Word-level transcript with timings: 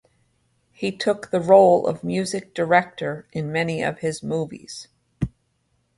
He 0.71 0.91
took 0.91 1.29
the 1.29 1.39
role 1.39 1.85
of 1.85 2.03
music 2.03 2.55
director 2.55 3.27
in 3.33 3.51
many 3.51 3.83
of 3.83 3.99
his 3.99 4.23
movies. 4.23 4.87